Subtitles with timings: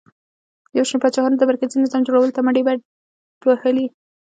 [0.77, 2.79] یو شمېر پاچاهانو د مرکزي نظام جوړولو ته مټې بډ
[3.47, 3.85] وهلې